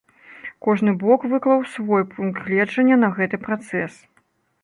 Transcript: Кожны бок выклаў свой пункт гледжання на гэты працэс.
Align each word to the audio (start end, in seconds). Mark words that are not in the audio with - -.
Кожны 0.67 0.93
бок 1.03 1.25
выклаў 1.33 1.59
свой 1.75 2.03
пункт 2.15 2.41
гледжання 2.47 2.97
на 3.05 3.09
гэты 3.21 3.37
працэс. 3.47 3.93